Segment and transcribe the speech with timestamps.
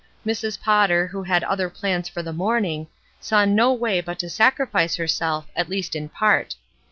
[0.25, 0.59] Mrs.
[0.59, 2.87] Potter, who had other plans for the morning,
[3.19, 6.55] saw no way but to sacrifice herself, at least in part.